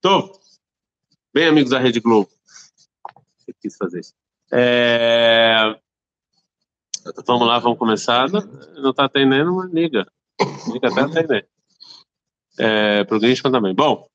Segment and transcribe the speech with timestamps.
[0.00, 0.40] Tô.
[1.34, 2.30] Bem, amigos da Rede Globo.
[3.46, 4.14] Eu quis fazer isso.
[4.52, 5.78] É...
[7.26, 8.28] Vamos lá, vamos começar.
[8.30, 10.06] Não está atendendo, mas liga.
[10.72, 11.48] Liga até atender.
[12.58, 13.74] É, Para o Grinchman também.
[13.74, 14.08] Bom,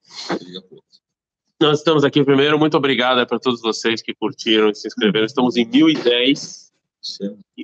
[1.62, 2.58] nós estamos aqui primeiro.
[2.58, 5.26] Muito obrigado para todos vocês que curtiram e se inscreveram.
[5.26, 6.72] Estamos em 1010,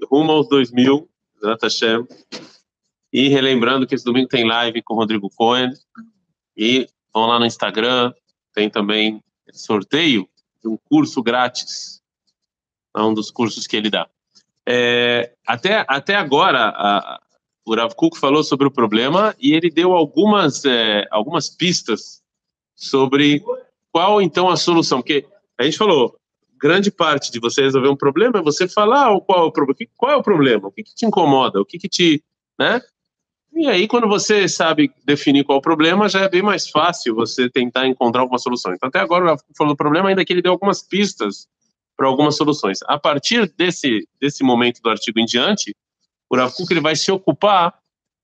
[0.10, 1.10] rumo aos 2000,
[1.62, 2.08] Hashem.
[3.12, 5.72] E relembrando que esse domingo tem live com o Rodrigo Cohen.
[6.56, 8.14] E vão lá no Instagram,
[8.54, 9.22] tem também
[9.54, 10.28] sorteio
[10.62, 12.02] de um curso grátis.
[12.96, 14.08] É um dos cursos que ele dá.
[14.66, 17.22] É, até, até agora, a,
[17.66, 22.22] o Rav Kuk falou sobre o problema e ele deu algumas, é, algumas pistas
[22.76, 23.44] sobre
[23.92, 25.00] qual então a solução.
[25.02, 25.26] Porque
[25.58, 26.18] a gente falou,
[26.58, 30.12] grande parte de você resolver um problema é você falar qual é o problema, qual
[30.12, 32.24] é o problema, o que, que te incomoda, o que, que te,
[32.60, 32.82] né?
[33.60, 37.16] E aí, quando você sabe definir qual é o problema, já é bem mais fácil
[37.16, 38.72] você tentar encontrar alguma solução.
[38.72, 41.48] Então, até agora, o falou do problema, ainda que ele deu algumas pistas
[41.98, 42.78] para algumas soluções.
[42.84, 45.76] A partir desse, desse momento do artigo em diante,
[46.30, 47.74] o Rav ele vai se ocupar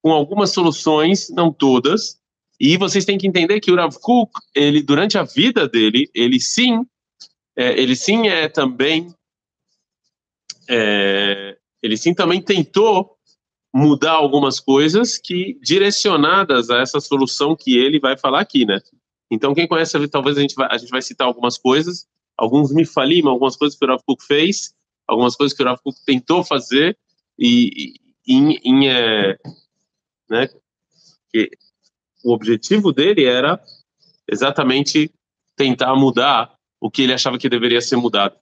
[0.04, 2.20] com algumas soluções, não todas,
[2.60, 6.40] e vocês têm que entender que o Rav Kuk, ele, durante a vida dele, ele
[6.40, 6.86] sim,
[7.56, 9.12] é, ele sim é também,
[10.70, 13.13] é, ele sim também tentou
[13.74, 18.80] mudar algumas coisas que direcionadas a essa solução que ele vai falar aqui, né?
[19.32, 22.08] Então, quem conhece, talvez a gente vai, a gente vai citar algumas coisas,
[22.38, 24.76] alguns me falim, algumas coisas que o Rav Kuk fez,
[25.08, 26.96] algumas coisas que o Rav Kuk tentou fazer,
[27.38, 27.96] e,
[28.28, 29.40] em, em é,
[30.30, 30.48] né,
[31.32, 31.50] que
[32.24, 33.60] o objetivo dele era
[34.30, 35.12] exatamente
[35.56, 38.36] tentar mudar o que ele achava que deveria ser mudado,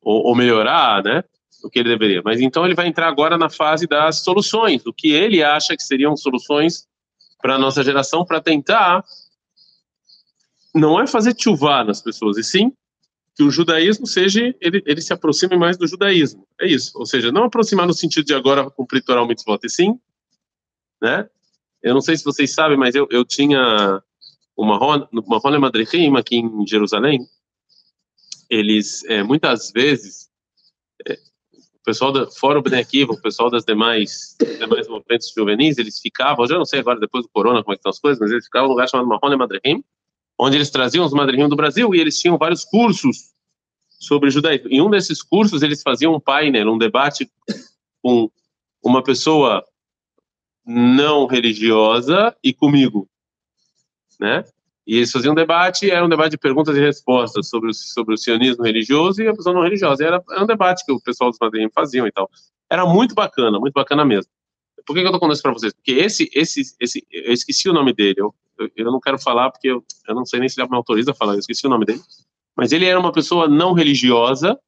[0.00, 1.22] ou, ou melhorar, né,
[1.62, 2.22] o que ele deveria.
[2.24, 5.82] Mas então ele vai entrar agora na fase das soluções, o que ele acha que
[5.82, 6.86] seriam soluções
[7.40, 9.04] para a nossa geração, para tentar
[10.74, 12.72] não é fazer chuvar nas pessoas, e sim
[13.34, 16.44] que o judaísmo seja, ele, ele se aproxime mais do judaísmo.
[16.60, 16.90] É isso.
[16.98, 19.98] Ou seja, não aproximar no sentido de agora cumprir Torah mitzvot, e sim,
[21.00, 21.28] né?
[21.80, 24.02] Eu não sei se vocês sabem, mas eu, eu tinha
[24.56, 27.20] uma uma Rona Madrechim aqui em Jerusalém.
[28.50, 30.27] Eles, é, muitas vezes,
[31.88, 36.58] pessoal, da, fora o Akiva, o pessoal das demais, demais movimentos juvenis, eles ficavam, já
[36.58, 38.68] não sei agora, depois do corona, como é que estão as coisas, mas eles ficavam
[38.68, 39.82] num lugar chamado Marrone Madrechim,
[40.38, 43.32] onde eles traziam os madrinhos do Brasil e eles tinham vários cursos
[43.88, 44.68] sobre judaísmo.
[44.70, 47.30] Em um desses cursos, eles faziam um painel, um debate
[48.02, 48.30] com
[48.84, 49.64] uma pessoa
[50.66, 53.08] não religiosa e comigo,
[54.20, 54.44] né?
[54.88, 58.14] E eles faziam um debate, era um debate de perguntas e respostas sobre o, sobre
[58.14, 60.02] o sionismo religioso e a pessoa não religiosa.
[60.02, 62.30] Era, era um debate que o pessoal dos madrinhos faziam e tal.
[62.70, 64.32] Era muito bacana, muito bacana mesmo.
[64.86, 65.74] Por que, que eu tô contando isso para vocês?
[65.74, 68.14] Porque esse, esse, esse, eu esqueci o nome dele.
[68.16, 70.76] Eu, eu, eu não quero falar porque eu, eu não sei nem se ele me
[70.76, 71.34] autoriza a falar.
[71.34, 72.00] Eu esqueci o nome dele.
[72.56, 74.58] Mas ele era uma pessoa não religiosa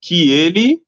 [0.00, 0.82] que ele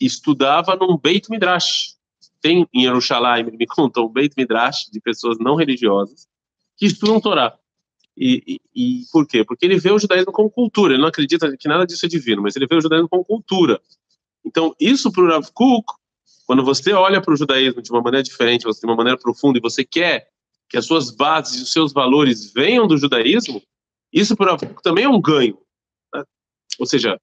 [0.00, 1.94] estudava num Beit Midrash.
[2.40, 6.26] Tem em ele me contou um Beit Midrash de pessoas não religiosas
[6.76, 7.56] que estudam Torá.
[8.16, 9.44] E, e, e, por quê?
[9.44, 10.94] Porque ele vê o judaísmo como cultura.
[10.94, 13.80] Ele não acredita que nada disso é divino, mas ele vê o judaísmo como cultura.
[14.44, 15.92] Então, isso para o Rav Kuk
[16.46, 19.60] quando você olha para o judaísmo de uma maneira diferente, de uma maneira profunda, e
[19.60, 20.28] você quer
[20.68, 23.60] que as suas bases e os seus valores venham do judaísmo,
[24.12, 25.58] isso por também é um ganho.
[26.14, 26.22] Né?
[26.78, 27.20] Ou seja,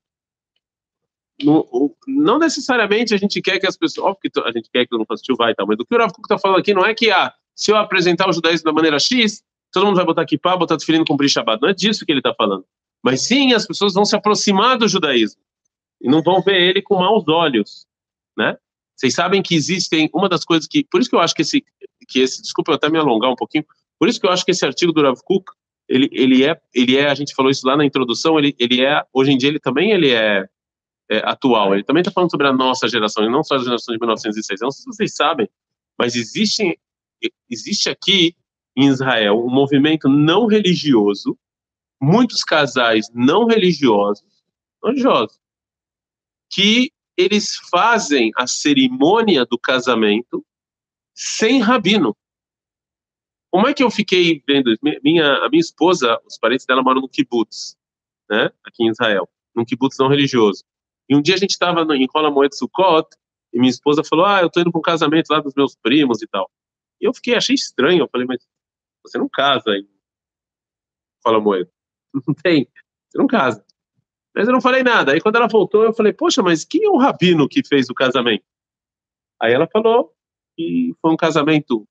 [1.42, 4.94] não, não, necessariamente a gente quer que as pessoas, óbvio que a gente quer que
[4.94, 6.94] mundo faça vai e tal, mas o que o Rav está falando aqui não é
[6.94, 9.42] que ah, se eu apresentar o judaísmo da maneira X,
[9.74, 11.62] todo mundo vai botar pá, botar tefilin cumprir Shabbat.
[11.62, 12.64] Não é disso que ele está falando.
[13.04, 15.42] Mas sim, as pessoas vão se aproximar do judaísmo
[16.00, 17.86] e não vão ver ele com maus olhos,
[18.38, 18.56] né?
[18.96, 21.66] Vocês sabem que existem uma das coisas que, por isso que eu acho que esse,
[22.08, 23.66] que esse, desculpa eu até me alongar um pouquinho,
[24.00, 25.52] por isso que eu acho que esse artigo do Rav Kuk,
[25.90, 29.04] ele, ele é, ele é, a gente falou isso lá na introdução, ele, ele é,
[29.12, 30.48] hoje em dia ele também ele é,
[31.10, 33.94] é atual, ele também está falando sobre a nossa geração, e não só a geração
[33.94, 34.62] de 1906.
[34.62, 35.50] Eu não sei se vocês sabem,
[35.98, 36.80] mas existe,
[37.50, 38.36] existe aqui
[38.76, 41.38] em Israel um movimento não religioso,
[42.02, 44.26] muitos casais não religiosos,
[44.84, 45.40] religiosos,
[46.52, 50.46] que eles fazem a cerimônia do casamento
[51.14, 52.16] sem rabino.
[53.52, 54.76] Como é que eu fiquei vendo?
[55.04, 57.78] Minha, a minha esposa, os parentes dela moram no kibbutz,
[58.30, 60.64] né, aqui em Israel, num kibbutz não religioso.
[61.08, 63.08] E um dia a gente estava em Rola Moed Sukkot,
[63.54, 66.24] e minha esposa falou, ah, eu estou indo para um casamento lá dos meus primos
[66.24, 66.50] e tal.
[67.00, 68.44] E eu fiquei, achei estranho, eu falei, mas
[69.04, 69.88] você não casa em
[71.26, 71.70] Rola Moed.
[72.28, 72.68] Não tem,
[73.10, 73.66] você não casa.
[74.36, 75.14] Mas eu não falei nada.
[75.14, 77.94] Aí quando ela voltou, eu falei, poxa, mas quem é o rabino que fez o
[77.96, 78.46] casamento?
[79.42, 80.14] Aí ela falou
[80.56, 81.88] que foi um casamento,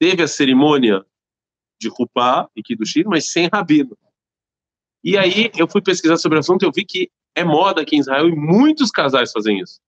[0.00, 1.06] teve a cerimônia
[1.80, 3.96] de Rupá e Kiddushin, mas sem rabino.
[5.02, 7.96] E aí eu fui pesquisar sobre o assunto e eu vi que é moda aqui
[7.96, 9.80] em Israel e muitos casais fazem isso.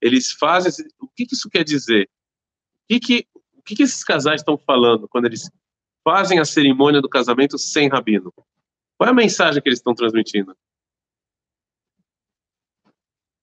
[0.00, 0.72] Eles fazem.
[1.00, 2.08] O que, que isso quer dizer?
[2.84, 5.50] O que, que, o que, que esses casais estão falando quando eles
[6.04, 8.32] fazem a cerimônia do casamento sem rabino?
[8.96, 10.56] Qual é a mensagem que eles estão transmitindo?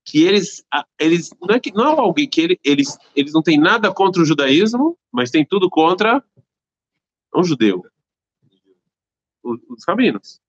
[0.03, 0.63] Que eles,
[0.99, 4.21] eles não é que não é alguém que ele, eles, eles não têm nada contra
[4.21, 6.23] o judaísmo, mas tem tudo contra
[7.33, 7.83] um judeu,
[9.43, 10.39] os, rabinos.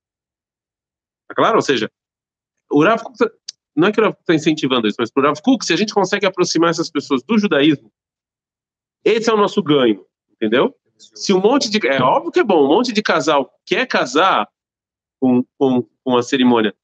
[1.29, 1.57] Tá claro?
[1.57, 1.91] Ou seja,
[2.71, 3.19] o Rav Kuk,
[3.75, 5.77] não é que o Rav está incentivando isso, mas para o Rav Kuk, se a
[5.77, 7.93] gente consegue aproximar essas pessoas do judaísmo,
[9.05, 10.75] esse é o nosso ganho, entendeu?
[10.99, 11.87] Se um monte de.
[11.87, 14.49] É óbvio que é bom, um monte de casal quer casar
[15.21, 16.75] com, com, com a cerimônia,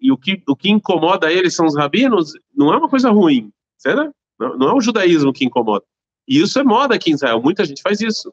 [0.00, 3.52] e o que, o que incomoda eles são os rabinos, não é uma coisa ruim,
[3.76, 4.14] certo?
[4.38, 5.84] Não, não é o judaísmo que incomoda.
[6.26, 8.32] E isso é moda aqui em Israel, muita gente faz isso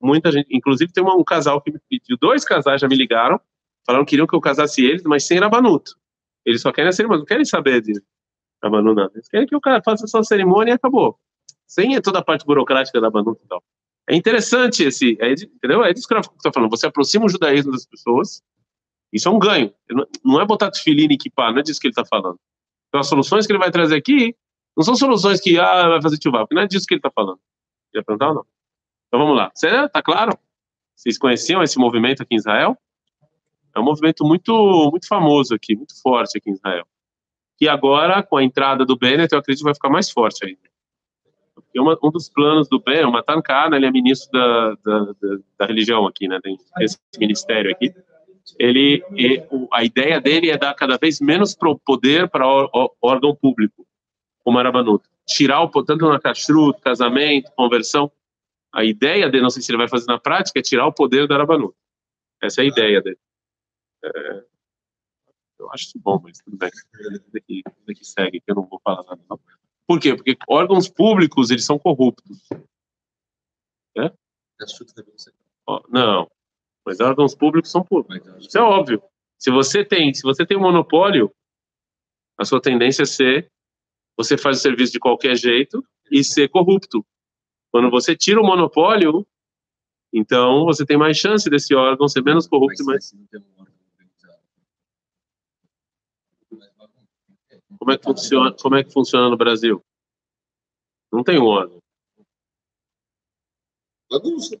[0.00, 3.40] muita gente, inclusive tem um casal que me pediu, dois casais já me ligaram,
[3.84, 5.96] falaram que queriam que eu casasse eles, mas sem rabanuto.
[6.44, 8.00] Eles só querem a cerimônia, não querem saber de
[8.62, 9.12] rabanuto, nada.
[9.14, 11.18] Eles querem que o cara faça só a cerimônia e acabou.
[11.66, 13.62] Sem toda a parte burocrática da rabanuto e tal.
[14.08, 15.84] É interessante esse, é, entendeu?
[15.84, 16.70] É disso que eu estou falando.
[16.70, 18.42] Você aproxima o judaísmo das pessoas,
[19.12, 19.72] isso é um ganho.
[20.24, 22.38] Não é botar tefiline e equipar, não é disso que ele está falando.
[22.88, 24.34] Então, as soluções que ele vai trazer aqui
[24.76, 27.10] não são soluções que, ah, vai fazer tchuvá, porque não é disso que ele está
[27.10, 27.38] falando.
[27.92, 28.46] Quer perguntar ou não?
[29.08, 29.50] Então vamos lá.
[29.54, 30.38] Você tá claro?
[30.94, 32.76] Vocês conheciam esse movimento aqui em Israel?
[33.74, 34.52] É um movimento muito
[34.90, 36.86] muito famoso aqui, muito forte aqui em Israel.
[37.56, 40.67] Que agora, com a entrada do Bennett, eu acredito que vai ficar mais forte ainda.
[41.80, 45.38] Uma, um dos planos do Bennett, o Matan Kana, ele é ministro da, da, da,
[45.58, 46.38] da religião aqui, né,
[46.78, 47.94] desse ministério aqui.
[48.58, 49.04] Ele,
[49.72, 52.46] a ideia dele é dar cada vez menos poder para
[53.02, 53.86] órgão público,
[54.42, 55.08] como era Banuto.
[55.26, 58.10] Tirar o tanto na kashrut, casamento, conversão,
[58.72, 61.26] a ideia dele, não sei se ele vai fazer na prática, é tirar o poder
[61.26, 61.74] da Arabanu.
[62.42, 63.18] Essa é a ideia dele.
[64.04, 64.44] É,
[65.58, 66.70] eu acho isso bom, mas tudo bem.
[67.32, 69.20] Daqui, daqui segue, que eu não vou falar nada.
[69.28, 69.40] Não.
[69.88, 70.14] Por quê?
[70.14, 72.46] Porque órgãos públicos, eles são corruptos.
[73.96, 74.12] É?
[75.88, 76.30] Não,
[76.84, 78.46] mas órgãos públicos são públicos.
[78.46, 79.02] Isso é óbvio.
[79.38, 81.34] Se você tem, se você tem um monopólio,
[82.36, 83.50] a sua tendência é ser
[84.16, 87.06] você faz o serviço de qualquer jeito e ser corrupto.
[87.70, 89.24] Quando você tira o monopólio,
[90.12, 92.84] então você tem mais chance desse órgão ser menos corrupto.
[92.84, 93.14] Mais...
[97.88, 98.52] Como é que funciona?
[98.52, 99.82] Como é que funciona no Brasil?
[101.10, 101.78] Não tem um órgão.
[104.10, 104.60] Bagunça.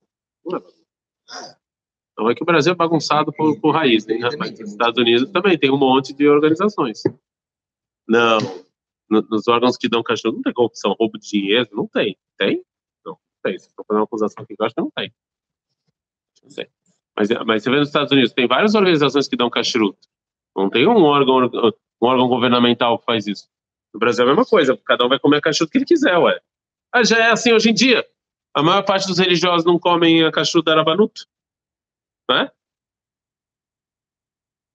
[2.16, 4.16] Não é que o Brasil é bagunçado por, por raiz, né?
[4.16, 7.02] Nos Estados Unidos também tem um monte de organizações.
[8.08, 8.38] Não.
[9.10, 12.16] Nos órgãos que dão cachorro não tem corrupção, roubo de dinheiro, não tem.
[12.38, 12.64] Tem?
[13.42, 13.58] tem.
[13.58, 15.12] Se for fazer uma acusação aqui, eu acho que não tem.
[16.42, 16.66] Não sei.
[17.14, 19.98] Mas, mas você vê nos Estados Unidos, tem várias organizações que dão kashrut.
[20.58, 21.46] Não tem um órgão,
[22.02, 23.48] um órgão governamental que faz isso.
[23.94, 26.18] No Brasil é a mesma coisa, cada um vai comer a kashrut que ele quiser,
[26.18, 26.40] ué.
[26.92, 28.04] Ah, já é assim hoje em dia.
[28.52, 31.26] A maior parte dos religiosos não comem a kashrut da Arabanuto.
[32.28, 32.50] Né?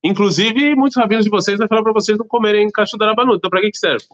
[0.06, 3.38] Inclusive, muitos rabinos de vocês vão falar para vocês não comerem kashrut da Arabanuto.
[3.40, 4.06] Então, para que, que serve?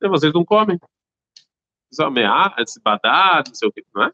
[0.00, 0.78] Vocês não comem
[1.92, 4.12] só ameaça, badar, não sei o que, não é?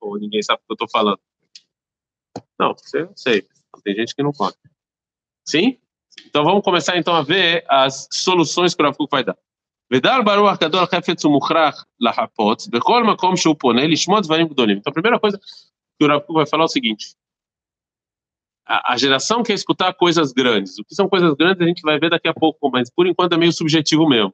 [0.00, 1.20] Ou ninguém sabe o que eu estou falando?
[2.58, 3.46] Não, não sei.
[3.84, 4.56] Tem gente que não pode.
[5.47, 5.77] Sim?
[6.27, 9.37] Então vamos começar então a ver as soluções que o Rav vai dar.
[9.93, 14.77] ודל ברוח גדול חפץ ומוכרח לחפוץ, בכל מקום שהוא פונה, לשמוע דברים גדולים.
[14.77, 17.15] Então a primeira coisa que o Rav vai falar é o seguinte,
[18.65, 20.79] a, a, geração quer escutar coisas grandes.
[20.79, 23.33] O que são coisas grandes a gente vai ver daqui a pouco, mas por enquanto
[23.33, 24.33] é meio subjetivo mesmo.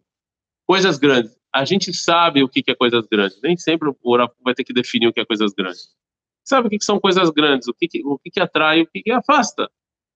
[0.66, 3.40] Coisas grandes a gente sabe o que é coisas grandes.
[3.42, 5.90] Nem sempre o oráculo vai ter que definir o que é coisas grandes.
[6.44, 7.68] Sabe o que são coisas grandes?
[7.68, 9.70] O que, o que atrai, o que afasta?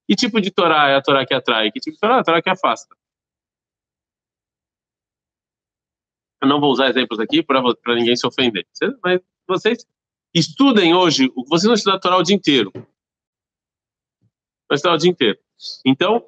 [0.09, 1.71] Que tipo de Torá é a Torá que atrai?
[1.71, 2.97] Que tipo de Torá é a Torá que afasta?
[6.41, 8.67] Eu não vou usar exemplos aqui para ninguém se ofender.
[9.03, 9.87] Mas vocês
[10.33, 12.71] estudem hoje, vocês vão estudar a Torá o dia inteiro.
[12.73, 15.39] Vão estudar o dia inteiro.
[15.85, 16.25] Então,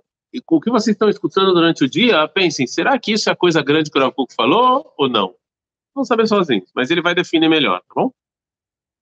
[0.48, 3.62] o que vocês estão escutando durante o dia, pensem, será que isso é a coisa
[3.62, 5.34] grande que o Rav falou ou não?
[5.94, 8.12] Vão saber sozinhos, mas ele vai definir melhor, tá bom?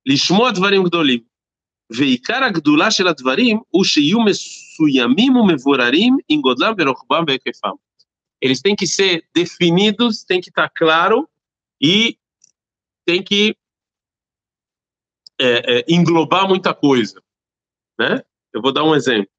[0.06, 1.26] Lishmot varim gdolim.
[1.89, 7.75] ועיקר הגדולה של הדברים הוא שיהיו מסוימים ומבוררים עם גודלם ורוחבם והיקפם.
[8.45, 11.29] Eles têm que ser definidos, tem que estar claro
[11.81, 12.17] e
[13.05, 13.55] tem que
[15.39, 17.21] é, é, englobar muita coisa,
[17.97, 18.21] né?
[18.53, 19.31] Eu vou dar um exemplo.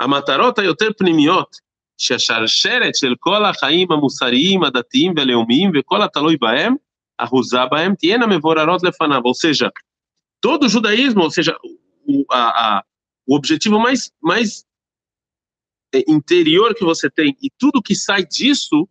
[0.00, 1.56] המטרות היותר פנימיות,
[1.98, 6.74] שהשרשרת של כל החיים המוסריים, הדתיים והלאומיים וכל התלוי בהם,
[7.18, 9.20] אחוזה בהם, תהיינה מבוררות לפניו.
[9.24, 9.70] Ou seja,
[10.40, 11.54] todo o judaísmo, ou seja,
[12.06, 12.84] o, a, a,
[13.26, 14.64] o objetivo mais, mais
[15.94, 18.88] é, interior que você tem e tudo que sai disso,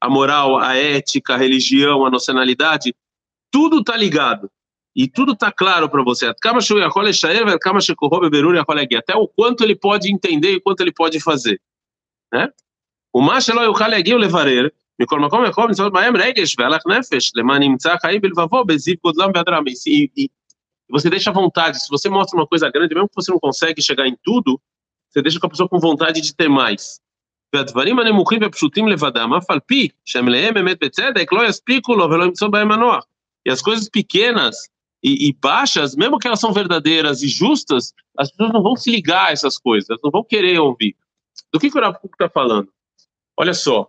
[0.00, 2.94] a moral, a ética, a religião, a nacionalidade,
[3.50, 4.50] tudo está ligado.
[4.96, 6.26] E tudo está claro para você.
[6.26, 6.50] Até
[9.16, 11.60] o quanto ele pode entender e o quanto ele pode fazer.
[12.32, 12.48] Né?
[13.12, 14.68] O macho לא יוכל להגיע ולברר
[15.00, 19.64] מכל מקום לכל מצוות בהם רגש והלך נפש למען נמצא חיים בלבבו בזיו גודלם בהדרם.
[20.88, 21.82] E você deixa à vontade.
[21.82, 24.60] Se você mostra uma coisa grande, mesmo que você não consegue chegar em tudo,
[25.08, 27.00] você deixa com a pessoa com vontade de ter mais.
[27.54, 32.24] והדברים הנמוכים והפשוטים לבדם, אף על פי שהם מלאים אמת בצדק, לא יספיקו לו ולא
[32.24, 33.04] ימצאו בהם מנוח.
[33.48, 34.56] E as coisas pequenas
[35.04, 38.90] e, e, baixas, mesmo que elas são verdadeiras e justas, as pessoas não vão se
[38.90, 40.96] ligar a essas coisas, não vão querer ouvir.
[41.52, 42.68] Do que, que o Rav está falando?
[43.36, 43.88] Olha só,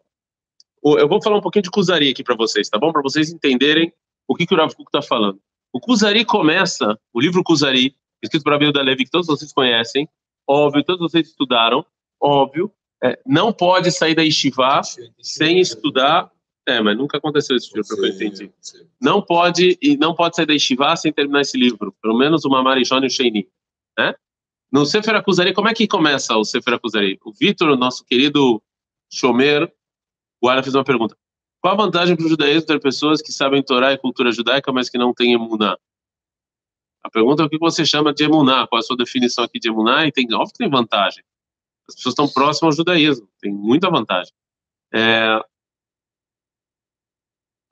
[0.83, 2.91] eu vou falar um pouquinho de Kuzari aqui para vocês, tá bom?
[2.91, 3.93] Para vocês entenderem
[4.27, 5.39] o que, que o Rav está falando.
[5.72, 10.08] O Kuzari começa, o livro Kuzari, escrito por Abel da Levi, que todos vocês conhecem,
[10.46, 11.84] óbvio, todos vocês estudaram,
[12.20, 12.72] óbvio,
[13.02, 14.82] é, não pode sair da Yeshiva
[15.20, 16.30] sem estudar
[16.70, 18.52] é, mas nunca aconteceu isso, pelo que eu entendi.
[19.00, 21.92] Não pode, e não pode sair da Yeshiva sem terminar esse livro.
[22.00, 23.48] Pelo menos o Mamarishon e o Sheini.
[23.98, 24.14] Né?
[24.70, 27.18] No Sefer Akuzari, como é que começa o Sefer Akuzari?
[27.24, 28.62] O Vitor, nosso querido
[29.12, 29.72] Shomer,
[30.40, 31.16] agora fez uma pergunta.
[31.60, 34.88] Qual a vantagem para o judaísmo ter pessoas que sabem Torá e cultura judaica, mas
[34.88, 35.76] que não têm emuná?
[37.02, 39.68] A pergunta é o que você chama de emuná, qual a sua definição aqui de
[39.68, 41.22] emuná, e tem, óbvio que tem vantagem.
[41.88, 44.32] As pessoas estão próximas ao judaísmo, tem muita vantagem.
[44.92, 45.40] É,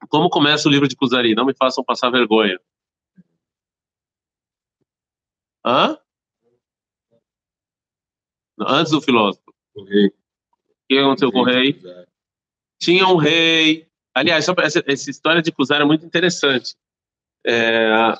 [0.08, 1.34] como começa o livro de Kuzari?
[1.34, 2.58] Não me façam passar vergonha.
[5.64, 5.98] Hã?
[8.60, 9.52] Antes do filósofo.
[9.74, 10.06] O rei.
[10.06, 10.12] O
[10.88, 11.80] que aconteceu com o rei?
[12.80, 13.86] Tinha um rei.
[14.14, 16.74] Aliás, essa, essa história de Kuzari é muito interessante.
[17.46, 18.14] É,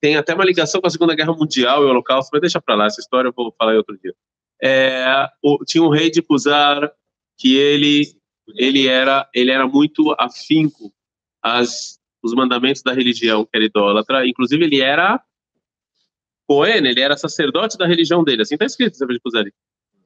[0.00, 2.74] tem até uma ligação com a Segunda Guerra Mundial e o Holocausto, mas deixa para
[2.74, 4.14] lá, essa história eu vou falar outro dia.
[4.62, 6.92] É, o, tinha um rei de Kuzar
[7.38, 8.14] que ele
[8.56, 10.92] ele era ele era muito afinco
[11.42, 14.26] as, os mandamentos da religião que era idólatra.
[14.26, 15.22] Inclusive, ele era
[16.46, 18.42] Cohen, ele era sacerdote da religião dele.
[18.42, 19.54] Assim está escrito no de Kuzari.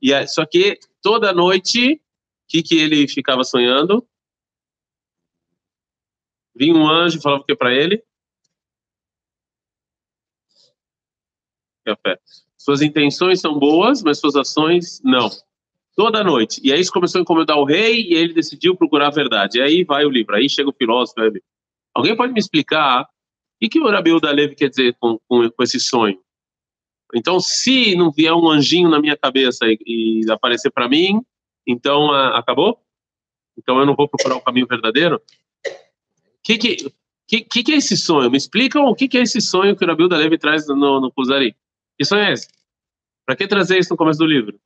[0.00, 2.00] E só que toda noite,
[2.48, 4.06] que, que ele ficava sonhando?
[6.54, 8.02] Vinha um anjo e falava o que para ele?
[11.84, 12.18] Café.
[12.56, 15.28] Suas intenções são boas, mas suas ações não.
[15.96, 16.60] Toda noite.
[16.64, 19.58] E aí isso começou a incomodar o rei e ele decidiu procurar a verdade.
[19.58, 21.20] E aí vai o livro, aí chega o filósofo.
[21.20, 21.42] Aí...
[21.94, 23.02] Alguém pode me explicar
[23.62, 26.18] o que, o Rabiu da Levi quer dizer com, com, com, esse sonho?
[27.14, 31.20] Então, se não vier um anjinho na minha cabeça e, e aparecer para mim,
[31.66, 32.80] então a, acabou?
[33.56, 35.16] Então eu não vou procurar o caminho verdadeiro?
[35.16, 35.20] O
[36.42, 36.90] que, que,
[37.26, 38.30] que, que, é esse sonho?
[38.30, 41.00] Me explicam o que, que é esse sonho que o Rabiu da Levi traz no,
[41.00, 41.56] no Kuzari.
[41.96, 42.48] Que sonho é esse?
[43.24, 44.60] Para que trazer isso no começo do livro?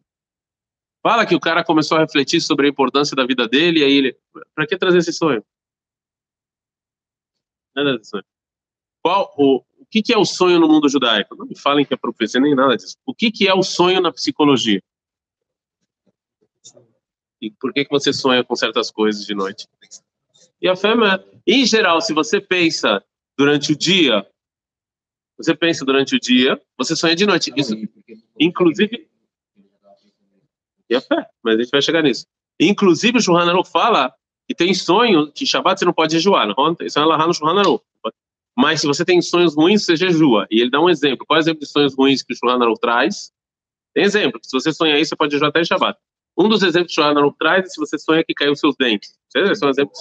[1.02, 3.92] Fala que o cara começou a refletir sobre a importância da vida dele, e aí
[3.92, 4.16] ele.
[4.54, 5.44] Para que trazer esse sonho?
[7.74, 8.24] Nada desse sonho.
[9.00, 11.36] Qual, o, o que, que é o sonho no mundo judaico?
[11.36, 12.96] Não me falem que é profecia nem nada disso.
[13.06, 14.82] O que, que é o sonho na psicologia?
[17.40, 19.66] E por que, que você sonha com certas coisas de noite?
[20.61, 21.38] E a fé é.
[21.47, 23.02] Em geral, se você pensa
[23.37, 24.26] durante o dia,
[25.37, 27.52] você pensa durante o dia, você sonha de noite.
[27.57, 27.75] Isso,
[28.38, 29.09] inclusive,
[30.90, 32.26] e a fé, mas a gente vai chegar nisso.
[32.59, 34.12] Inclusive, o Shulchan Aruch fala
[34.49, 36.76] que tem sonho que Shabbat você não pode jejuar, não?
[36.80, 37.85] Isso é lá no Shulchan Aruch.
[38.57, 40.47] Mas se você tem sonhos ruins, você jejua.
[40.50, 41.25] E ele dá um exemplo.
[41.25, 43.30] Qual é o exemplo de sonhos ruins que o Shulchan Aruch traz?
[43.95, 44.40] Tem exemplo.
[44.42, 45.99] Se você sonha isso, você pode jejuar até Shabbat.
[46.38, 49.18] Um dos exemplos que o Aruch traz é se você sonha que caiu seus dentes.
[49.35, 49.92] Esse é um exemplo.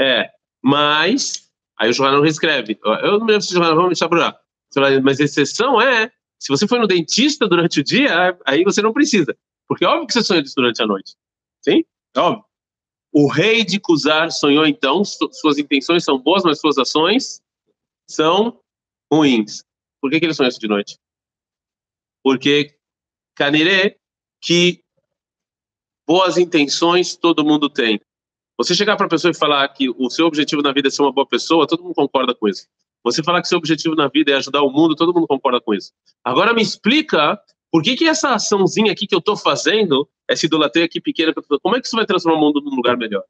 [0.00, 0.30] É,
[0.62, 1.48] mas...
[1.78, 2.78] Aí o Shulchan Aruch escreve.
[2.84, 4.08] Eu não me lembro se o vai me deixar
[5.02, 8.92] Mas a exceção é se você foi no dentista durante o dia, aí você não
[8.92, 9.36] precisa.
[9.66, 11.16] Porque é óbvio que você sonhou disso durante a noite.
[11.62, 11.84] Sim?
[12.14, 12.44] É óbvio.
[13.12, 17.42] O rei de Kuzar sonhou então, suas intenções são boas, mas suas ações
[18.08, 18.60] são
[19.12, 19.64] ruins.
[20.00, 20.98] Por que, que ele sonhou isso de noite?
[22.22, 22.76] Porque
[23.34, 23.97] Caniré,
[24.40, 24.82] que
[26.06, 28.00] boas intenções todo mundo tem.
[28.56, 31.02] Você chegar para a pessoa e falar que o seu objetivo na vida é ser
[31.02, 32.66] uma boa pessoa, todo mundo concorda com isso.
[33.04, 35.74] Você falar que seu objetivo na vida é ajudar o mundo, todo mundo concorda com
[35.74, 35.92] isso.
[36.24, 37.40] Agora me explica
[37.70, 41.76] por que, que essa açãozinha aqui que eu estou fazendo, essa idolatria aqui pequena, como
[41.76, 43.22] é que isso vai transformar o mundo num lugar melhor?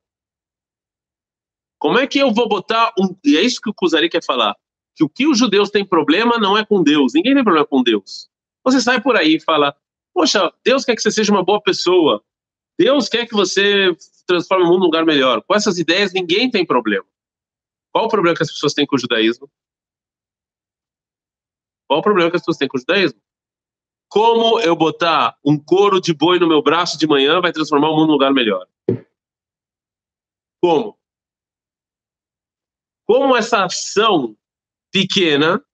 [1.78, 3.16] Como é que eu vou botar um.
[3.24, 4.56] E é isso que o Kuzari quer falar.
[4.96, 7.12] Que o que os judeus têm problema não é com Deus.
[7.14, 8.28] Ninguém tem problema com Deus.
[8.64, 9.76] Você sai por aí e fala:
[10.18, 12.24] Poxa, Deus quer que você seja uma boa pessoa.
[12.76, 13.96] Deus quer que você
[14.26, 15.40] transforme o mundo num lugar melhor.
[15.44, 17.06] Com essas ideias, ninguém tem problema.
[17.92, 19.48] Qual o problema que as pessoas têm com o judaísmo?
[21.86, 23.22] Qual o problema que as pessoas têm com o judaísmo?
[24.10, 27.94] Como eu botar um couro de boi no meu braço de manhã vai transformar o
[27.94, 28.66] mundo num lugar melhor?
[30.60, 30.98] Como?
[33.06, 34.36] Como essa ação
[34.90, 35.64] pequena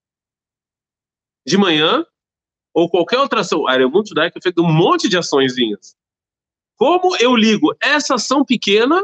[1.47, 2.07] de manhã
[2.75, 5.97] ou qualquer outra ação, a área muito judaica é feita um monte de açõezinhas.
[6.77, 9.01] Como eu ligo essa ação pequena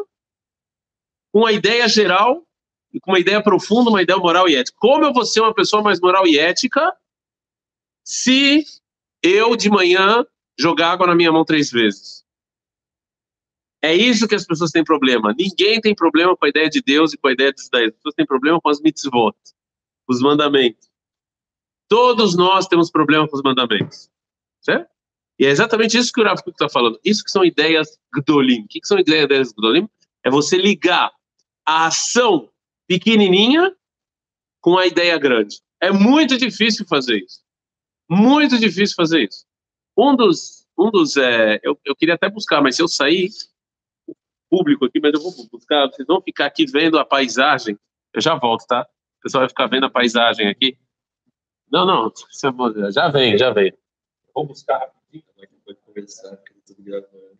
[1.32, 2.44] com a ideia geral
[2.92, 4.76] e com uma ideia profunda, uma ideia moral e ética?
[4.80, 6.92] Como eu vou ser uma pessoa mais moral e ética
[8.04, 8.64] se
[9.22, 10.26] eu de manhã
[10.58, 12.24] jogar água na minha mão três vezes?
[13.80, 15.32] É isso que as pessoas têm problema.
[15.38, 17.88] Ninguém tem problema com a ideia de Deus e com a ideia de Israel.
[17.88, 19.36] As pessoas têm problema com as mitzvot,
[20.08, 20.89] os mandamentos.
[21.90, 24.08] Todos nós temos problema com os mandamentos.
[24.62, 24.88] Certo?
[25.40, 27.00] E é exatamente isso que o Rav está falando.
[27.04, 28.62] Isso que são ideias Gdolim.
[28.62, 29.88] O que, que são ideias Gdolim?
[30.22, 31.10] É você ligar
[31.66, 32.48] a ação
[32.86, 33.74] pequenininha
[34.60, 35.60] com a ideia grande.
[35.80, 37.40] É muito difícil fazer isso.
[38.08, 39.44] Muito difícil fazer isso.
[39.96, 43.30] Um dos, um dos é, eu, eu queria até buscar, mas se eu sair
[44.48, 47.78] público aqui, mas eu vou buscar, vocês vão ficar aqui vendo a paisagem.
[48.12, 48.82] Eu já volto, tá?
[48.82, 50.76] O pessoal vai ficar vendo a paisagem aqui.
[51.70, 52.12] Não, não,
[52.90, 53.72] já vem, já vem.
[54.34, 57.38] Vou buscar como é que pode conversar, porque tá tudo gravando.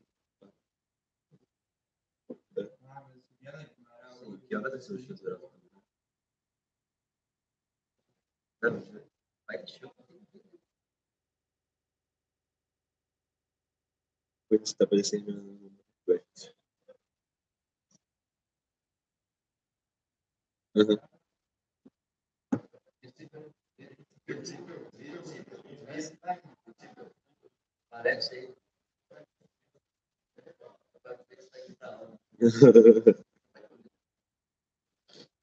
[4.49, 5.17] Que hora vai ser o show
[14.49, 14.87] Vai está
[20.75, 21.10] Uhum.
[27.91, 28.55] Parece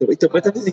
[0.09, 0.71] então vai estar aqui.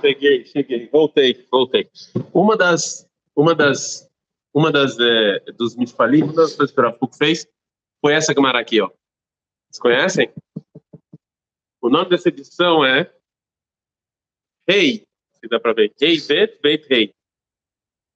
[0.00, 1.90] Cheguei, cheguei, voltei, voltei.
[2.32, 4.08] Uma das, uma das,
[4.54, 7.46] uma das é, dos mitfalim, uma das coisas que o Rafuco fez
[8.00, 8.88] foi essa Gemara aqui, ó.
[9.70, 10.32] Vocês conhecem?
[11.80, 13.12] O nome dessa edição é
[14.68, 15.92] Rei, se dá para ver.
[15.98, 17.14] Rei Bet Bet Rei.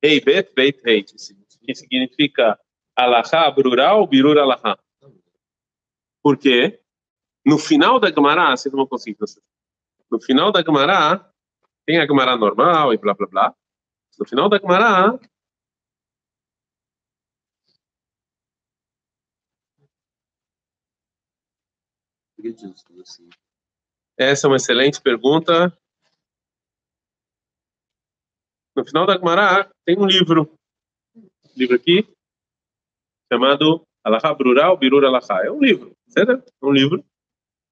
[0.02, 2.60] Rei Bet Bet Rei, que significa
[2.94, 4.78] Alahá, Brural, Birur Alahá.
[6.22, 6.80] Por quê?
[7.44, 9.18] No final da Gemara, vocês não vão conseguir.
[10.10, 11.30] No final da Gemara,
[11.86, 13.54] tem a Gemara normal e blá blá blá.
[14.18, 15.18] No final da Gemara,
[24.16, 25.76] essa é uma excelente pergunta.
[28.76, 30.50] No final da Gemara tem um livro,
[31.16, 32.06] um livro aqui,
[33.32, 35.44] chamado Alahá Brural Birur Alahá.
[35.44, 36.32] É um livro, certo?
[36.32, 37.04] É um livro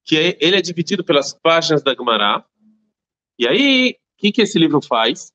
[0.05, 2.45] que é, ele é dividido pelas páginas da Gemara.
[3.39, 5.33] E aí, o que, que esse livro faz?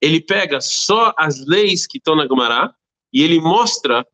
[0.00, 2.74] Ele pega só as leis que estão na Gemara
[3.12, 4.06] e ele mostra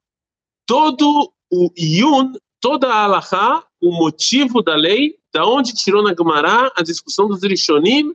[0.64, 6.72] todo o Yun, toda a Alahá, o motivo da lei, da onde tirou na Gemara
[6.74, 8.14] a discussão dos Rishonim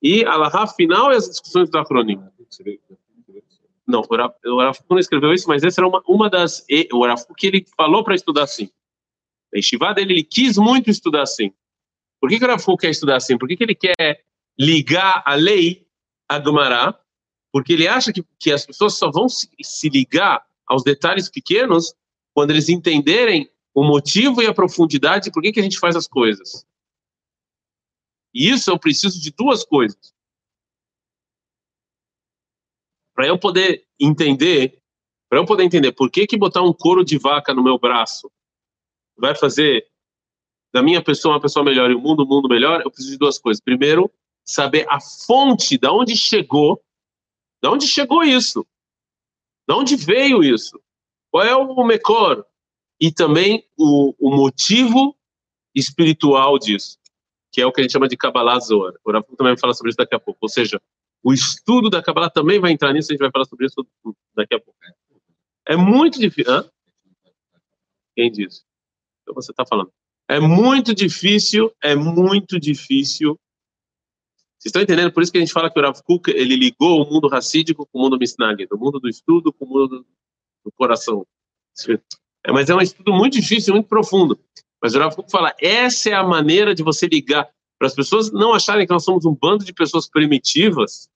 [0.00, 2.22] e a Alahá final e as discussões do Acronim.
[3.84, 6.64] Não, o Arafu não escreveu isso, mas essa era uma, uma das.
[6.92, 8.70] O Arafu que ele falou para estudar assim.
[9.52, 11.52] A Yeshiva dele, ele quis muito estudar assim.
[12.20, 13.36] Por que, que o Arafu quer estudar assim?
[13.36, 14.22] Por que, que ele quer
[14.56, 15.84] ligar a lei
[16.28, 16.96] a Gemara?
[17.50, 21.92] Porque ele acha que, que as pessoas só vão se, se ligar aos detalhes pequenos
[22.32, 25.96] quando eles entenderem o motivo e a profundidade de por que, que a gente faz
[25.96, 26.66] as coisas.
[28.34, 30.14] E isso eu preciso de duas coisas.
[33.14, 34.80] Para eu poder entender,
[35.28, 38.30] para eu poder entender por que, que botar um couro de vaca no meu braço
[39.16, 39.86] vai fazer
[40.72, 43.18] da minha pessoa uma pessoa melhor e o mundo um mundo melhor, eu preciso de
[43.18, 43.60] duas coisas.
[43.60, 44.10] Primeiro,
[44.44, 46.82] saber a fonte, da onde chegou,
[47.60, 48.66] da onde chegou isso,
[49.66, 50.80] da onde veio isso,
[51.30, 52.44] qual é o mecor
[53.00, 55.16] e também o, o motivo
[55.74, 57.00] espiritual disso
[57.52, 58.94] que é o que a gente chama de Kabbalah Zohar.
[59.04, 60.38] O Rafa também vai falar sobre isso daqui a pouco.
[60.42, 60.80] Ou seja,
[61.22, 63.86] o estudo da Kabbalah também vai entrar nisso, a gente vai falar sobre isso
[64.34, 64.78] daqui a pouco.
[65.66, 66.52] É muito difícil.
[66.52, 66.70] Hã?
[68.14, 68.62] Quem disse?
[69.22, 69.92] Então você está falando.
[70.28, 73.38] É muito difícil, é muito difícil.
[74.58, 75.12] Vocês estão entendendo?
[75.12, 77.86] Por isso que a gente fala que o Rav Kuk, ele ligou o mundo racídico
[77.86, 80.06] com o mundo misnag, o mundo do estudo com o mundo do,
[80.66, 81.26] do coração.
[82.46, 84.38] É, mas é um estudo muito difícil, muito profundo.
[84.82, 87.48] Mas o Rav Kuk fala, essa é a maneira de você ligar,
[87.78, 91.08] para as pessoas não acharem que nós somos um bando de pessoas primitivas,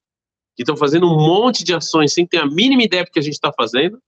[0.57, 3.23] que estão fazendo um monte de ações sem ter a mínima ideia do que a
[3.23, 4.01] gente está fazendo.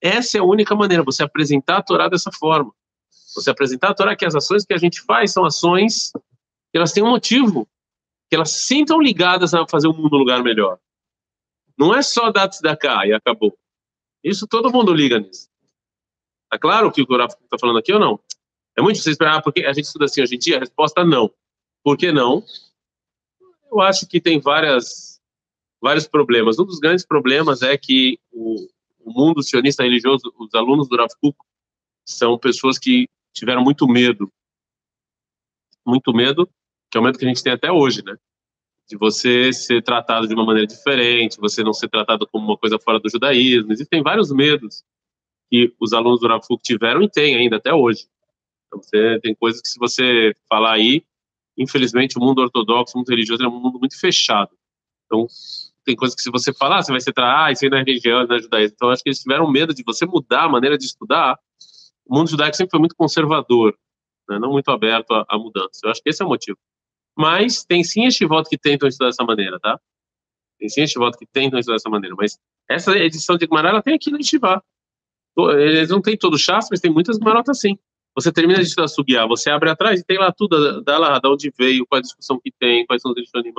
[0.00, 2.72] Essa é a única maneira, você apresentar a Torá dessa forma.
[3.34, 6.12] Você apresentar a Torá que as ações que a gente faz são ações
[6.70, 7.68] que elas têm um motivo,
[8.30, 10.78] que elas sintam ligadas a fazer o mundo um lugar melhor.
[11.78, 13.56] Não é só dar da cá e acabou.
[14.24, 15.51] Isso todo mundo liga nisso.
[16.52, 18.20] Tá claro o que o Rafa está falando aqui ou não?
[18.76, 21.32] É muito difícil esperar, porque a gente estuda assim hoje em dia, a resposta não.
[21.82, 22.44] Por que não?
[23.70, 25.18] Eu acho que tem várias,
[25.80, 26.58] vários problemas.
[26.58, 28.68] Um dos grandes problemas é que o,
[29.00, 31.38] o mundo sionista religioso, os alunos do Rav Kuk,
[32.04, 34.30] são pessoas que tiveram muito medo.
[35.86, 36.46] Muito medo,
[36.90, 38.14] que é o medo que a gente tem até hoje, né?
[38.90, 42.78] De você ser tratado de uma maneira diferente, você não ser tratado como uma coisa
[42.78, 43.72] fora do judaísmo.
[43.72, 44.84] Existem vários medos
[45.52, 48.06] que os alunos do Kuk tiveram e têm ainda até hoje.
[48.66, 51.04] Então, você tem coisas que se você falar aí,
[51.58, 54.50] infelizmente o mundo ortodoxo, o mundo religioso é um mundo muito fechado.
[55.04, 55.26] Então,
[55.84, 57.44] tem coisas que se você falar, você vai ser tra...
[57.44, 58.74] ah, isso aí não é religião, não é judaísmo.
[58.74, 61.38] Então, acho que eles tiveram medo de você mudar a maneira de estudar.
[62.06, 63.76] O mundo judaico sempre foi muito conservador,
[64.30, 64.38] né?
[64.38, 65.80] não muito aberto à, à, mudança.
[65.84, 66.56] Eu acho que esse é o motivo.
[67.14, 69.78] Mas tem sim este voto que tentam estudar dessa maneira, tá?
[70.58, 72.16] Tem sim este voto que tentam estudar dessa maneira.
[72.16, 72.38] Mas
[72.70, 74.64] essa edição de Gemara, ela tem aqui no Yeshiva.
[75.36, 77.78] Eles não têm todo o chassi, mas tem muitas Gemarotas sim.
[78.14, 81.50] Você termina de Sugiá, você abre atrás e tem lá tudo, dá lá, da onde
[81.56, 83.52] veio, qual a discussão que tem, quais são os Rishonim,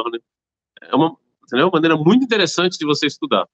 [0.81, 1.67] é uma, entendeu?
[1.67, 3.47] uma maneira muito interessante de você estudar.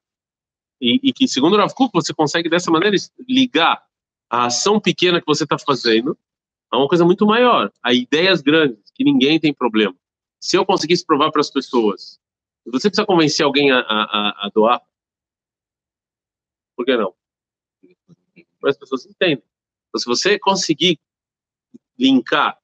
[0.82, 2.95] E, e que, segundo o Rav Kuk, você consegue dessa maneira
[3.27, 3.82] ligar
[4.29, 6.17] a ação pequena que você está fazendo
[6.69, 9.95] a uma coisa muito maior, a ideias grandes, que ninguém tem problema.
[10.39, 12.19] Se eu conseguisse provar para as pessoas,
[12.65, 14.82] você precisa convencer alguém a, a, a doar,
[16.75, 17.13] por que não?
[18.62, 19.43] Mas as pessoas entendem.
[19.88, 21.00] Então, se você conseguir
[21.98, 22.60] linkar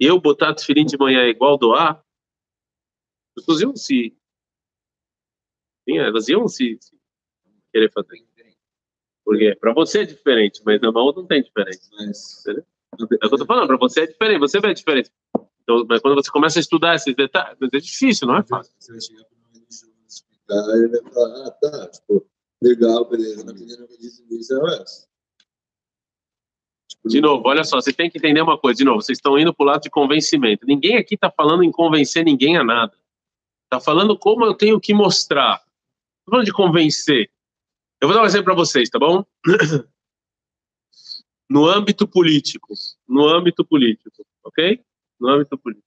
[0.00, 2.04] eu botar tefilim de manhã igual doar,
[3.28, 4.16] as pessoas iam se...
[5.88, 6.98] Sim, elas iam se, se
[7.72, 8.20] querer fazer.
[9.24, 11.88] Porque para você é diferente, mas na mão não tem diferença.
[11.92, 12.44] Mas...
[12.46, 15.10] É o que eu tô falando, para você é diferente, você vê a diferença.
[15.62, 18.74] Então, mas quando você começa a estudar esses detalhes, é difícil, não é fácil.
[18.78, 22.26] Você vai chegar para um explicar, ele vai falar, ah, tá, tipo,
[22.62, 25.12] legal, beleza, não disse isso, é essa.
[27.04, 28.78] De novo, olha só, você tem que entender uma coisa.
[28.78, 30.64] De novo, vocês estão indo para o lado de convencimento.
[30.64, 32.96] Ninguém aqui está falando em convencer ninguém a nada.
[33.64, 35.56] Está falando como eu tenho que mostrar.
[35.56, 37.30] Estou falando de convencer.
[38.00, 39.24] Eu vou dar um exemplo para vocês, tá bom?
[41.50, 42.72] No âmbito político.
[43.06, 44.82] No âmbito político, ok?
[45.20, 45.86] No âmbito político.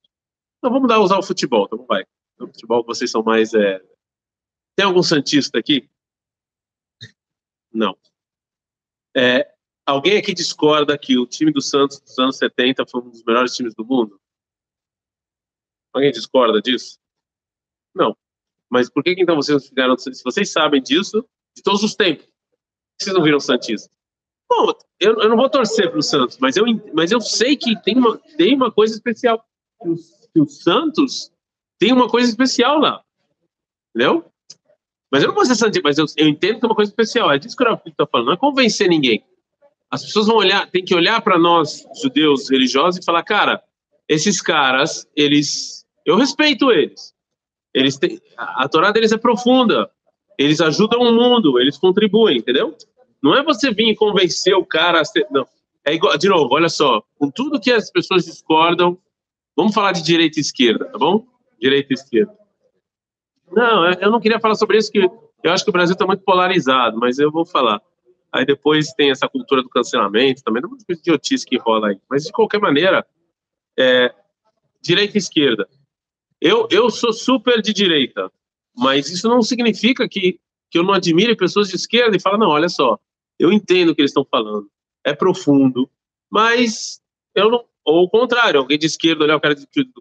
[0.58, 2.04] Então vamos dar usar o futebol, então vai.
[2.38, 3.52] No futebol vocês são mais.
[3.52, 3.82] É...
[4.76, 5.88] Tem algum Santista aqui?
[7.76, 7.96] Não.
[9.16, 13.22] É, Alguém aqui discorda que o time do Santos dos anos 70 foi um dos
[13.22, 14.20] melhores times do mundo?
[15.94, 16.98] Alguém discorda disso?
[17.94, 18.16] Não.
[18.68, 21.24] Mas por que, que então vocês ficaram, se vocês sabem disso,
[21.56, 22.26] de todos os tempos,
[23.00, 23.88] vocês não viram Santista?
[24.50, 27.80] Bom, eu, eu não vou torcer para o Santos, mas eu, mas eu sei que
[27.82, 29.46] tem uma, tem uma coisa especial.
[29.78, 29.94] O,
[30.42, 31.32] o Santos
[31.78, 33.04] tem uma coisa especial lá.
[33.94, 34.28] Entendeu?
[35.16, 37.32] Mas eu não vou ser Santista, mas eu, eu entendo que é uma coisa especial.
[37.32, 38.26] É disso que o Rafa está falando.
[38.26, 39.24] Não é convencer ninguém.
[39.90, 43.62] As pessoas vão olhar, tem que olhar para nós, judeus religiosos, e falar, cara,
[44.06, 47.14] esses caras, eles, eu respeito eles.
[47.72, 49.90] Eles têm, a Torá deles é profunda.
[50.38, 52.76] Eles ajudam o mundo, eles contribuem, entendeu?
[53.22, 55.48] Não é você vir e convencer o cara a ser, não.
[55.82, 58.98] É igual, de novo, olha só, com tudo que as pessoas discordam,
[59.56, 61.26] vamos falar de direita e esquerda, tá bom?
[61.58, 62.34] Direita e esquerda.
[63.50, 66.24] Não, eu não queria falar sobre isso, que eu acho que o Brasil está muito
[66.24, 67.80] polarizado, mas eu vou falar.
[68.32, 71.98] Aí depois tem essa cultura do cancelamento também, não é idiotice que rola aí.
[72.10, 73.06] Mas de qualquer maneira,
[73.78, 74.12] é,
[74.82, 75.68] direita e esquerda.
[76.40, 78.30] Eu, eu sou super de direita,
[78.76, 80.38] mas isso não significa que,
[80.70, 82.98] que eu não admire pessoas de esquerda e falo, não, olha só,
[83.38, 84.68] eu entendo o que eles estão falando,
[85.04, 85.88] é profundo,
[86.30, 87.00] mas
[87.34, 87.64] eu não.
[87.84, 89.54] Ou o contrário, alguém de esquerda olhar o cara,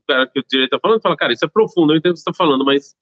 [0.07, 2.15] cara que o direita está falando e fala, cara, isso é profundo, eu entendo o
[2.15, 2.95] que você está falando, mas.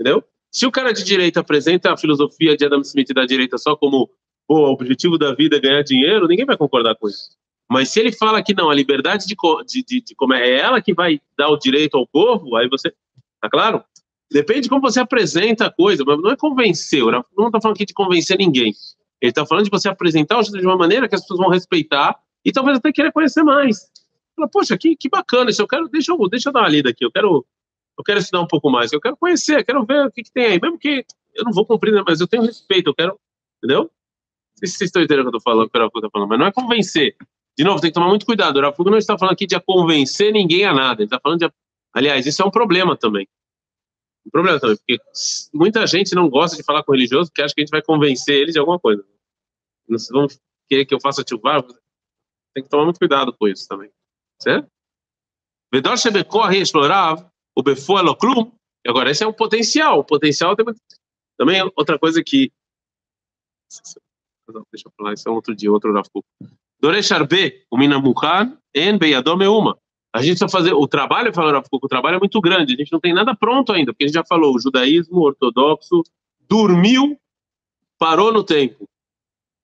[0.00, 0.24] Entendeu?
[0.50, 4.10] Se o cara de direita apresenta a filosofia de Adam Smith da direita só como
[4.48, 7.38] o objetivo da vida é ganhar dinheiro, ninguém vai concordar com isso.
[7.70, 9.36] Mas se ele fala que não, a liberdade de,
[9.66, 12.92] de, de, de comer é ela que vai dar o direito ao povo, aí você.
[13.40, 13.84] Tá claro?
[14.32, 17.02] Depende de como você apresenta a coisa, mas não é convencer.
[17.04, 18.72] Não está falando aqui de convencer ninguém.
[19.20, 22.16] Ele está falando de você apresentar o de uma maneira que as pessoas vão respeitar
[22.44, 23.88] e talvez até querer conhecer mais.
[24.34, 25.62] Fala, poxa, que, que bacana isso.
[25.62, 27.04] Eu quero, deixa eu, deixa eu dar uma lida aqui.
[27.04, 27.46] Eu quero,
[28.00, 28.92] eu quero estudar um pouco mais.
[28.92, 30.60] Eu quero conhecer, eu quero ver o que, que tem aí.
[30.60, 32.90] Mesmo que eu não vou cumprir, né, mas eu tenho respeito.
[32.90, 33.20] Eu quero,
[33.58, 33.90] entendeu?
[34.60, 36.10] sei se vocês estão entendendo o que eu estou falando, o que o Rafa está
[36.10, 37.16] falando, mas não é convencer.
[37.56, 38.58] De novo, tem que tomar muito cuidado.
[38.58, 41.02] O Rafa não está falando aqui de convencer ninguém a nada.
[41.02, 41.52] Ele está falando de.
[41.92, 43.26] Aliás, isso é um problema também.
[44.26, 44.98] Um problema também, porque
[45.52, 48.36] muita gente não gosta de falar com religioso porque acha que a gente vai convencer
[48.36, 49.04] eles de alguma coisa.
[49.88, 50.26] Vocês vão
[50.68, 51.42] querer que eu faça tipo,
[52.54, 53.90] Tem que tomar muito cuidado com isso também.
[54.40, 54.70] Certo?
[55.72, 58.50] Vedor Shebekoh explorar o Befoel Klum.
[58.86, 60.00] Agora, esse é um potencial.
[60.00, 60.64] O potencial tem
[61.36, 62.50] também outra coisa que.
[64.72, 66.06] Deixa eu falar, isso é outro dia, outro Rav
[66.80, 69.78] Doresh Arbe, o Minamukan, En Beyadome Uma.
[70.12, 72.74] A gente precisa fazer o trabalho, falou Rav o trabalho é muito grande.
[72.74, 76.02] A gente não tem nada pronto ainda, porque a gente já falou, o judaísmo ortodoxo
[76.48, 77.16] dormiu,
[77.98, 78.88] parou no tempo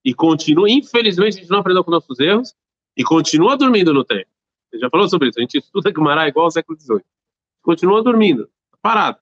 [0.05, 0.71] e continua.
[0.71, 2.55] Infelizmente, a gente não aprendeu com nossos erros
[2.97, 4.31] e continua dormindo no tempo.
[4.73, 5.39] Gente já falou sobre isso.
[5.39, 7.03] A gente estuda Gumará igual ao século XVIII
[7.66, 8.48] Continua dormindo,
[8.82, 9.18] parado.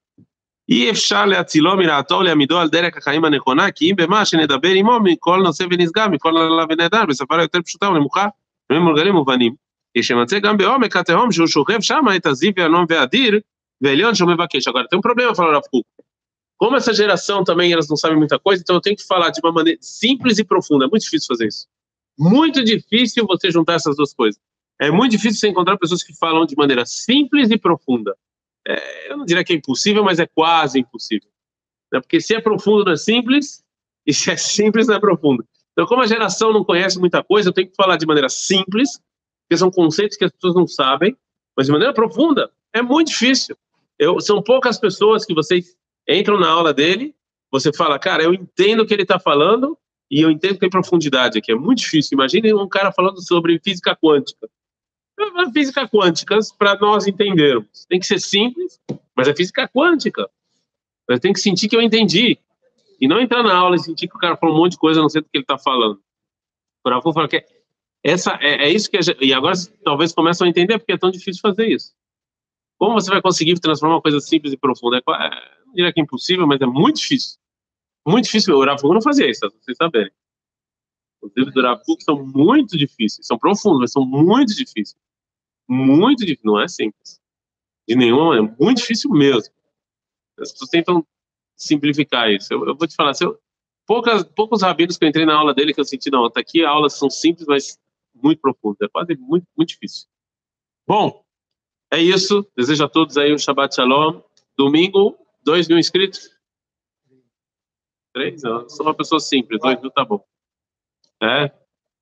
[0.70, 5.42] אי אפשר להצילו מרעתו ולהעמידו על דרך החיים הנכונה, כי אם במה שנדבר עמו מכל
[5.44, 8.28] נושא ונשגב, מכל עליו ונהדר, בשפה יותר פשוטה ונמוכה,
[8.72, 9.56] וממולגלים מובנים,
[9.96, 13.40] ישמצא גם בעומק התהום שהוא שוכב שם את הזיו והנום והאדיר,
[13.82, 14.68] ועליון שהוא מבקש.
[14.68, 15.86] Agora, tem um problema, falou Rav Kuk.
[16.58, 19.40] Como essa geração também, elas não sabem muita coisa, então eu tenho que falar de
[19.44, 20.86] uma maneira simples e profunda.
[20.86, 21.66] É muito difícil fazer isso.
[22.18, 24.40] Muito difícil você juntar essas duas coisas.
[24.80, 28.16] É muito difícil você encontrar pessoas que falam de maneira simples e profunda
[28.67, 31.29] é, eu não diria que é impossível, mas é quase impossível.
[31.93, 32.01] Né?
[32.01, 33.63] Porque se é profundo não é simples,
[34.07, 35.45] e se é simples não é profundo.
[35.73, 39.01] Então, como a geração não conhece muita coisa, eu tenho que falar de maneira simples,
[39.43, 41.17] porque são conceitos que as pessoas não sabem,
[41.57, 43.57] mas de maneira profunda é muito difícil.
[43.99, 45.77] Eu, são poucas pessoas que vocês
[46.09, 47.15] entram na aula dele,
[47.51, 49.79] você fala, cara, eu entendo o que ele está falando
[50.11, 51.53] e eu entendo que tem profundidade aqui.
[51.53, 52.17] É muito difícil.
[52.17, 54.49] Imagine um cara falando sobre física quântica
[55.37, 57.85] a física quântica para nós entendermos.
[57.89, 58.81] Tem que ser simples,
[59.17, 60.29] mas é física quântica.
[61.09, 62.39] Eu tenho que sentir que eu entendi.
[63.01, 65.01] E não entrar na aula e sentir que o cara falou um monte de coisa,
[65.01, 66.01] não sei do que ele está falando.
[66.83, 67.45] Por vou falar que
[68.03, 68.99] essa, é, é isso que.
[69.21, 71.95] e agora talvez começam a entender porque é tão difícil fazer isso.
[72.79, 74.99] Como você vai conseguir transformar uma coisa simples e profunda?
[74.99, 75.31] É, é,
[75.67, 77.39] não diria que é impossível, mas é muito difícil.
[78.07, 78.59] Muito difícil.
[78.59, 80.13] O não fazia isso, vocês saberem.
[81.23, 84.95] Os livros do Rav são muito difíceis, são profundos, mas são muito difíceis.
[85.69, 87.21] Muito difícil, não é simples.
[87.89, 89.53] De nenhuma maneira, muito difícil mesmo.
[90.39, 91.07] As pessoas tentam
[91.57, 92.53] simplificar isso.
[92.53, 93.39] Eu, eu vou te falar, se eu,
[93.87, 96.65] poucas, poucos rabinos que eu entrei na aula dele que eu senti, não, tá aqui,
[96.65, 97.79] aulas são simples, mas
[98.15, 98.81] muito profundas.
[98.83, 100.09] É quase muito, muito difícil.
[100.87, 101.25] Bom,
[101.93, 102.47] é isso.
[102.57, 104.21] Desejo a todos aí um Shabbat Shalom.
[104.57, 106.31] Domingo, dois mil inscritos?
[108.13, 108.45] Três?
[108.45, 110.25] Eu sou uma pessoa simples, dois mil tá bom.
[111.23, 111.51] É?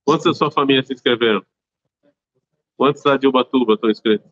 [0.04, 1.44] Quantos da sua família se inscreveram?
[2.76, 4.30] Quantos da de Ubatuba estão inscritos?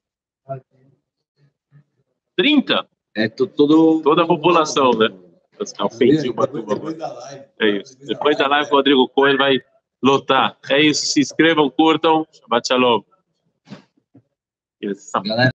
[2.37, 2.89] 30?
[3.17, 4.03] É todo...
[4.03, 5.09] Toda a população, né?
[5.81, 6.75] Ofendi Ubatuba.
[7.61, 7.99] É isso.
[8.07, 9.61] Depois da live, o Rodrigo Coelho vai
[10.03, 10.57] lotar.
[10.71, 11.07] É isso.
[11.07, 12.27] Se inscrevam, curtam.
[12.33, 13.03] Shabbat Shalom.
[15.25, 15.49] Galera.